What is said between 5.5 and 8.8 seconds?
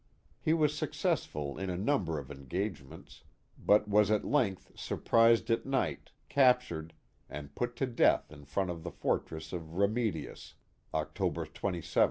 at night, captured, and put to death in front